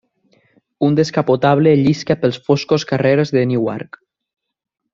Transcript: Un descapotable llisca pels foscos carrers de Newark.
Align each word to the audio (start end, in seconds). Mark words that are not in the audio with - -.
Un 0.87 0.95
descapotable 0.99 1.73
llisca 1.81 2.17
pels 2.23 2.39
foscos 2.49 2.87
carrers 2.93 3.33
de 3.37 3.45
Newark. 3.53 4.01